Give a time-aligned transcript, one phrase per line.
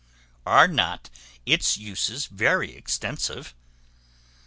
[0.47, 1.11] Are not
[1.45, 3.53] its uses very extensive?